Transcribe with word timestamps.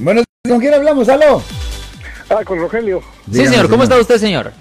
Bueno, 0.00 0.22
¿con 0.48 0.60
quién 0.60 0.74
hablamos? 0.74 1.08
¿Aló? 1.08 1.42
Ah, 2.30 2.42
con 2.44 2.58
Rogelio. 2.58 3.02
Sí, 3.30 3.46
señor. 3.46 3.68
¿Cómo 3.68 3.82
está 3.82 3.98
usted, 3.98 4.18
señor? 4.18 4.52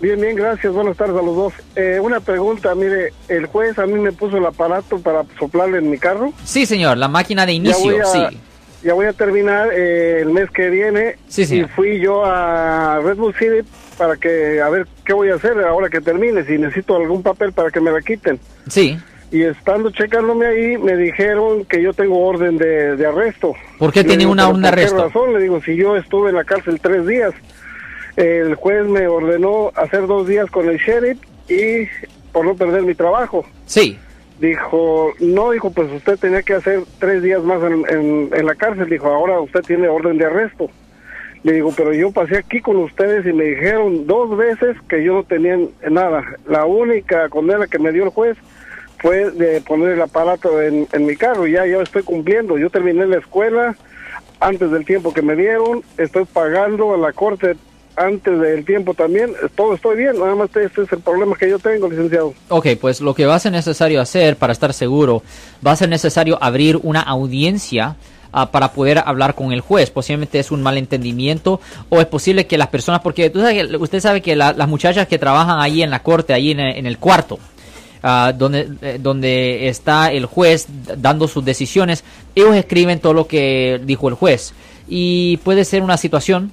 Bien, 0.00 0.20
bien, 0.20 0.36
gracias. 0.36 0.72
Buenas 0.72 0.96
tardes 0.96 1.16
a 1.16 1.22
los 1.22 1.34
dos. 1.34 1.52
Eh, 1.74 1.98
una 2.00 2.20
pregunta, 2.20 2.74
mire, 2.74 3.12
el 3.28 3.46
juez 3.46 3.78
a 3.78 3.86
mí 3.86 3.98
me 3.98 4.12
puso 4.12 4.36
el 4.36 4.46
aparato 4.46 4.98
para 5.00 5.24
soplarle 5.38 5.78
en 5.78 5.90
mi 5.90 5.98
carro. 5.98 6.32
Sí, 6.44 6.66
señor, 6.66 6.96
la 6.98 7.08
máquina 7.08 7.44
de 7.44 7.52
inicio, 7.52 7.96
ya 7.96 8.04
voy 8.06 8.24
a, 8.24 8.30
sí. 8.30 8.38
Ya 8.84 8.94
voy 8.94 9.06
a 9.06 9.12
terminar 9.12 9.70
eh, 9.72 10.20
el 10.20 10.30
mes 10.30 10.50
que 10.50 10.70
viene. 10.70 11.16
Sí, 11.28 11.44
señor. 11.44 11.68
Y 11.68 11.72
fui 11.74 12.00
yo 12.00 12.24
a 12.24 13.00
Red 13.02 13.16
Bull 13.16 13.34
City 13.34 13.68
para 13.96 14.16
que, 14.16 14.60
a 14.60 14.68
ver, 14.68 14.86
qué 15.04 15.12
voy 15.12 15.30
a 15.30 15.34
hacer 15.34 15.58
ahora 15.64 15.88
que 15.88 16.00
termine, 16.00 16.44
si 16.44 16.56
necesito 16.58 16.96
algún 16.96 17.22
papel 17.24 17.52
para 17.52 17.70
que 17.70 17.80
me 17.80 17.90
la 17.90 18.00
quiten. 18.00 18.38
Sí. 18.68 18.96
Y 19.30 19.42
estando 19.42 19.90
checándome 19.90 20.46
ahí, 20.46 20.78
me 20.78 20.96
dijeron 20.96 21.64
que 21.66 21.82
yo 21.82 21.92
tengo 21.92 22.18
orden 22.26 22.56
de, 22.56 22.96
de 22.96 23.06
arresto. 23.06 23.54
¿Por 23.78 23.92
qué 23.92 24.02
tiene 24.02 24.24
una 24.26 24.44
"¿Pero 24.44 24.50
orden 24.50 24.62
de 24.62 24.68
por 24.68 24.74
qué 24.76 24.80
arresto? 24.82 25.04
razón? 25.04 25.32
Le 25.34 25.40
digo, 25.40 25.60
si 25.62 25.76
yo 25.76 25.96
estuve 25.96 26.30
en 26.30 26.36
la 26.36 26.44
cárcel 26.44 26.80
tres 26.80 27.06
días, 27.06 27.32
el 28.16 28.54
juez 28.54 28.86
me 28.86 29.06
ordenó 29.06 29.70
hacer 29.76 30.06
dos 30.06 30.26
días 30.26 30.50
con 30.50 30.68
el 30.68 30.78
sheriff 30.78 31.18
y 31.48 31.86
por 32.32 32.44
no 32.46 32.54
perder 32.56 32.82
mi 32.82 32.94
trabajo. 32.94 33.44
Sí. 33.66 33.98
Dijo, 34.40 35.12
no, 35.20 35.50
dijo, 35.50 35.70
pues 35.72 35.90
usted 35.92 36.16
tenía 36.18 36.42
que 36.42 36.54
hacer 36.54 36.80
tres 36.98 37.22
días 37.22 37.42
más 37.42 37.60
en, 37.62 37.84
en- 37.90 38.30
en 38.32 38.46
la 38.46 38.54
cárcel. 38.54 38.88
Dijo, 38.88 39.08
ahora 39.08 39.40
usted 39.40 39.60
tiene 39.60 39.88
orden 39.88 40.16
de 40.16 40.24
arresto. 40.26 40.70
Le 41.42 41.52
digo, 41.52 41.72
pero 41.76 41.92
yo 41.92 42.10
pasé 42.12 42.38
aquí 42.38 42.60
con 42.60 42.76
ustedes 42.78 43.26
y 43.26 43.32
me 43.32 43.44
dijeron 43.44 44.06
dos 44.06 44.36
veces 44.36 44.76
que 44.88 45.04
yo 45.04 45.14
no 45.14 45.22
tenía 45.24 45.58
nada. 45.90 46.24
La 46.48 46.64
única 46.64 47.28
condena 47.28 47.66
que 47.66 47.78
me 47.78 47.92
dio 47.92 48.04
el 48.04 48.10
juez 48.10 48.36
fue 48.98 49.30
de 49.30 49.60
poner 49.60 49.90
el 49.90 50.02
aparato 50.02 50.60
en, 50.60 50.86
en 50.92 51.06
mi 51.06 51.16
carro. 51.16 51.46
Ya, 51.46 51.66
ya 51.66 51.78
estoy 51.82 52.02
cumpliendo. 52.02 52.58
Yo 52.58 52.70
terminé 52.70 53.06
la 53.06 53.18
escuela 53.18 53.76
antes 54.40 54.70
del 54.70 54.84
tiempo 54.84 55.12
que 55.12 55.22
me 55.22 55.34
dieron. 55.36 55.82
Estoy 55.96 56.24
pagando 56.24 56.94
a 56.94 56.98
la 56.98 57.12
corte 57.12 57.56
antes 57.96 58.40
del 58.40 58.64
tiempo 58.64 58.94
también. 58.94 59.32
Todo 59.56 59.74
estoy 59.74 59.96
bien. 59.96 60.18
Nada 60.18 60.34
más 60.34 60.50
este 60.54 60.82
es 60.82 60.92
el 60.92 61.00
problema 61.00 61.36
que 61.36 61.48
yo 61.50 61.58
tengo, 61.58 61.88
licenciado. 61.88 62.32
Ok, 62.48 62.66
pues 62.80 63.00
lo 63.00 63.14
que 63.14 63.26
va 63.26 63.34
a 63.34 63.38
ser 63.40 63.52
necesario 63.52 64.00
hacer 64.00 64.36
para 64.36 64.52
estar 64.52 64.72
seguro, 64.72 65.22
va 65.66 65.72
a 65.72 65.76
ser 65.76 65.88
necesario 65.88 66.38
abrir 66.40 66.78
una 66.82 67.00
audiencia 67.00 67.96
ah, 68.32 68.50
para 68.52 68.72
poder 68.72 69.02
hablar 69.04 69.34
con 69.34 69.52
el 69.52 69.60
juez. 69.60 69.90
Posiblemente 69.90 70.38
es 70.38 70.50
un 70.52 70.62
malentendimiento 70.62 71.60
o 71.88 72.00
es 72.00 72.06
posible 72.06 72.46
que 72.46 72.58
las 72.58 72.68
personas, 72.68 73.00
porque 73.00 73.30
tú 73.30 73.40
sabes 73.40 73.68
usted 73.80 74.00
sabe 74.00 74.22
que 74.22 74.36
la- 74.36 74.52
las 74.52 74.68
muchachas 74.68 75.06
que 75.08 75.18
trabajan 75.18 75.60
ahí 75.60 75.82
en 75.82 75.90
la 75.90 76.02
corte, 76.02 76.32
ahí 76.32 76.52
en, 76.52 76.60
en 76.60 76.86
el 76.86 76.98
cuarto, 76.98 77.38
ah, 78.02 78.32
donde, 78.36 78.68
eh, 78.82 78.98
donde 79.00 79.68
está 79.68 80.12
el 80.12 80.26
juez 80.26 80.66
dando 80.96 81.28
sus 81.28 81.44
decisiones, 81.44 82.04
ellos 82.34 82.56
escriben 82.56 83.00
todo 83.00 83.14
lo 83.14 83.26
que 83.26 83.80
dijo 83.84 84.08
el 84.08 84.14
juez. 84.14 84.52
Y 84.88 85.36
puede 85.38 85.64
ser 85.64 85.82
una 85.82 85.96
situación 85.96 86.52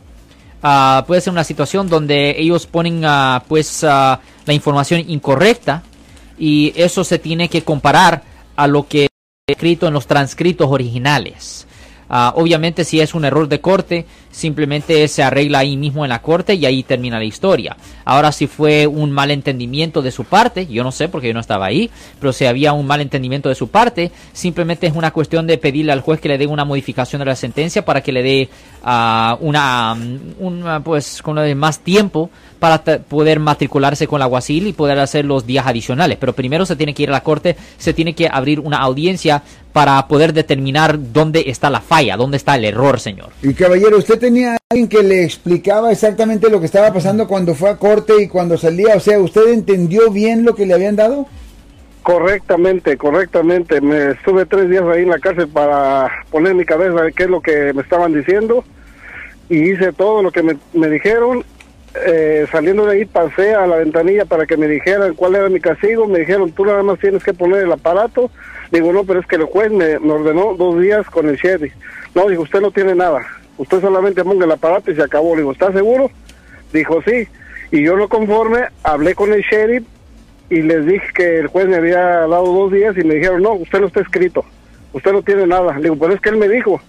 Ah, 0.68 1.04
puede 1.06 1.22
ser 1.22 1.32
una 1.32 1.44
situación 1.44 1.88
donde 1.88 2.36
ellos 2.40 2.66
ponen 2.66 3.04
ah, 3.06 3.44
pues 3.48 3.84
la 3.84 4.20
información 4.48 5.04
incorrecta 5.08 5.84
y 6.40 6.74
eso 6.76 7.04
se 7.04 7.20
tiene 7.20 7.50
que 7.50 7.62
comparar 7.64 8.24
a 8.56 8.66
lo 8.66 8.88
que 8.88 9.08
escrito 9.46 9.88
en 9.88 9.94
los 9.94 10.08
transcritos 10.08 10.68
originales. 10.72 11.68
Ah, 12.10 12.34
obviamente 12.36 12.84
si 12.84 13.00
es 13.00 13.14
un 13.14 13.26
error 13.26 13.48
de 13.48 13.62
corte, 13.62 14.06
simplemente 14.32 15.08
se 15.08 15.24
arregla 15.24 15.60
ahí 15.60 15.78
mismo 15.78 16.06
en 16.06 16.10
la 16.10 16.22
corte 16.22 16.54
y 16.54 16.66
ahí 16.66 16.84
termina 16.84 17.18
la 17.18 17.26
historia. 17.26 17.78
Ahora 18.04 18.32
si 18.32 18.48
fue 18.48 18.86
un 18.86 19.12
malentendimiento 19.12 20.02
de 20.02 20.12
su 20.12 20.26
parte, 20.26 20.68
yo 20.68 20.84
no 20.84 20.92
sé 20.92 21.10
porque 21.10 21.28
yo 21.28 21.34
no 21.34 21.40
estaba 21.40 21.66
ahí, 21.66 21.90
pero 22.20 22.34
si 22.34 22.46
había 22.46 22.74
un 22.74 22.86
malentendimiento 22.86 23.50
de 23.50 23.56
su 23.56 23.70
parte, 23.70 24.12
simplemente 24.34 24.88
es 24.88 24.94
una 24.94 25.12
cuestión 25.12 25.48
de 25.48 25.58
pedirle 25.58 25.92
al 25.92 26.02
juez 26.02 26.20
que 26.20 26.30
le 26.30 26.38
dé 26.38 26.48
una 26.48 26.66
modificación 26.66 27.20
de 27.20 27.26
la 27.26 27.36
sentencia 27.36 27.86
para 27.86 28.02
que 28.02 28.12
le 28.12 28.24
dé 28.24 28.50
ah, 28.84 29.38
una, 29.42 29.96
mm, 29.96 30.20
una, 30.40 30.84
pues 30.84 31.22
con 31.22 31.36
más 31.58 31.80
tiempo 31.80 32.30
para 32.60 32.84
poder 32.84 33.40
matricularse 33.40 34.08
con 34.08 34.20
la 34.20 34.26
guasil 34.26 34.68
y 34.68 34.74
poder 34.74 34.98
hacer 35.00 35.26
los 35.26 35.46
días 35.46 35.68
adicionales. 35.68 36.18
Pero 36.20 36.34
primero 36.34 36.66
se 36.66 36.76
tiene 36.76 36.94
que 36.94 37.04
ir 37.04 37.10
a 37.10 37.14
la 37.14 37.22
corte, 37.22 37.56
se 37.78 37.94
tiene 37.94 38.14
que 38.14 38.28
abrir 38.32 38.60
una 38.60 38.78
audiencia 38.78 39.44
para 39.74 40.08
poder 40.08 40.34
determinar 40.34 40.98
dónde 41.12 41.44
está 41.48 41.70
la 41.70 41.82
falla, 41.96 42.18
dónde 42.18 42.38
está 42.38 42.56
el 42.56 42.66
error, 42.66 43.00
señor. 43.00 43.30
Y 43.42 43.54
caballero, 43.54 43.98
¿usted 43.98 44.20
tenía 44.20 44.58
alguien 44.70 44.90
que 44.90 45.02
le 45.02 45.24
explicaba 45.24 45.92
exactamente 45.92 46.50
lo 46.50 46.60
que 46.60 46.66
estaba 46.66 46.92
pasando 46.92 47.28
cuando 47.28 47.56
fue 47.56 47.70
a 47.70 47.78
corte 47.78 48.22
y 48.22 48.28
cuando 48.28 48.58
salía? 48.58 48.96
O 48.96 49.00
sea, 49.00 49.20
¿usted 49.20 49.48
entendió 49.54 50.12
bien 50.12 50.44
lo 50.44 50.56
que 50.56 50.66
le 50.66 50.74
habían 50.74 50.96
dado? 50.96 51.28
Correctamente, 52.04 52.98
correctamente. 52.98 53.80
Me 53.80 54.12
estuve 54.12 54.46
tres 54.46 54.70
días 54.70 54.84
ahí 54.84 55.04
en 55.04 55.10
la 55.10 55.20
cárcel 55.20 55.48
para 55.48 56.12
poner 56.30 56.52
en 56.52 56.58
mi 56.58 56.66
cabeza 56.66 57.12
qué 57.16 57.24
es 57.24 57.30
lo 57.30 57.42
que 57.42 57.72
me 57.74 57.82
estaban 57.82 58.14
diciendo 58.14 58.64
y 59.50 59.72
hice 59.72 59.94
todo 59.94 60.22
lo 60.22 60.32
que 60.32 60.44
me, 60.44 60.58
me 60.74 60.90
dijeron. 60.90 61.44
Eh, 62.06 62.46
saliendo 62.52 62.86
de 62.86 62.98
ahí 62.98 63.06
pasé 63.06 63.56
a 63.56 63.66
la 63.66 63.78
ventanilla 63.78 64.26
para 64.26 64.46
que 64.46 64.58
me 64.58 64.68
dijeran 64.68 65.14
cuál 65.14 65.36
era 65.36 65.48
mi 65.48 65.62
castigo. 65.62 66.08
Me 66.08 66.20
dijeron, 66.20 66.52
tú 66.52 66.66
nada 66.66 66.84
más 66.84 67.00
tienes 67.00 67.24
que 67.24 67.34
poner 67.34 67.64
el 67.64 67.72
aparato. 67.72 68.30
Digo, 68.72 68.92
no, 68.92 69.04
pero 69.04 69.20
es 69.20 69.28
que 69.28 69.36
el 69.36 69.46
juez 69.46 69.72
me, 69.72 70.00
me 70.00 70.14
ordenó 70.14 70.56
dos 70.56 70.80
días 70.80 71.06
con 71.10 71.30
el 71.30 71.36
sheriff. 71.36 71.74
No, 72.14 72.28
dijo, 72.28 72.44
usted 72.44 72.62
no 72.62 72.72
tiene 72.72 72.96
nada. 72.96 73.22
Usted 73.58 73.82
solamente 73.82 74.24
ponga 74.24 74.46
el 74.46 74.52
aparato 74.52 74.92
y 74.92 74.96
se 74.96 75.04
acabó. 75.04 75.36
Digo, 75.36 75.52
¿está 75.52 75.72
seguro? 75.72 76.12
Dijo, 76.74 77.02
sí. 77.04 77.28
Y 77.72 77.84
yo 77.84 77.96
no 77.96 78.08
conforme, 78.08 78.66
hablé 78.84 79.16
con 79.16 79.34
el 79.34 79.42
sheriff 79.42 79.84
y 80.50 80.62
les 80.62 80.86
dije 80.86 81.08
que 81.14 81.40
el 81.40 81.48
juez 81.48 81.68
me 81.68 81.78
había 81.78 82.00
dado 82.00 82.46
dos 82.46 82.72
días 82.72 82.96
y 82.98 83.04
me 83.04 83.16
dijeron, 83.16 83.42
no, 83.42 83.54
usted 83.54 83.80
no 83.80 83.88
está 83.88 84.02
escrito, 84.02 84.46
usted 84.94 85.12
no 85.12 85.22
tiene 85.22 85.48
nada. 85.48 85.76
Le 85.78 85.84
digo, 85.84 85.98
pero 85.98 86.14
es 86.14 86.22
que 86.22 86.30
él 86.30 86.38
me 86.38 86.48
dijo, 86.48 86.80